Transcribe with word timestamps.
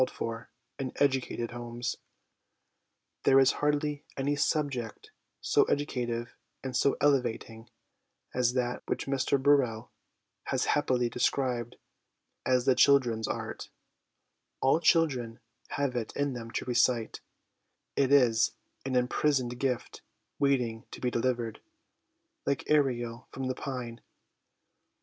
3 0.03 0.07
Appendix 0.07 0.49
A. 0.79 1.05
LESSONS 1.59 1.97
AS 3.23 3.29
INSTRUMENTS 3.31 4.55
OF 4.55 4.59
EDUCATION 4.59 4.79
223 4.81 5.09
so 5.41 5.63
educative 5.65 6.35
and 6.63 6.75
so 6.75 6.97
elevating 6.99 7.69
as 8.33 8.53
that 8.53 8.81
which 8.87 9.05
Mr 9.05 9.39
Burrell 9.39 9.91
has 10.45 10.65
happily 10.73 11.07
described 11.07 11.75
as 12.47 12.65
'The 12.65 12.73
Children's 12.73 13.27
Art.' 13.27 13.69
All 14.59 14.79
children 14.79 15.39
have 15.77 15.95
it 15.95 16.15
in 16.15 16.33
them 16.33 16.49
to 16.49 16.65
recite; 16.65 17.21
it 17.95 18.11
is 18.11 18.55
an 18.83 18.95
imprisoned 18.95 19.59
gift 19.59 20.01
waiting 20.39 20.83
to 20.89 20.99
be 20.99 21.11
delivered, 21.11 21.61
like 22.47 22.67
Ariel 22.67 23.27
from 23.31 23.43
the 23.43 23.53
pine. 23.53 24.01